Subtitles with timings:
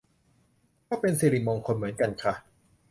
[0.87, 2.33] ก็เป็นสิริมงคลเหมือนกันค่ะ